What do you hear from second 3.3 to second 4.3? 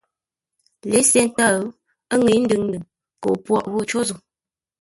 gho pwôghʼ ghô cǒ zə̂u.